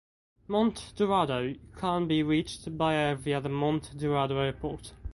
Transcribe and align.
Monte 0.47 0.81
Dourado 0.95 1.53
can 1.77 2.07
be 2.07 2.23
reached 2.23 2.75
by 2.75 2.95
air 2.95 3.15
via 3.15 3.39
the 3.39 3.49
Monte 3.49 3.95
Dourado 3.95 4.35
Airport. 4.39 4.93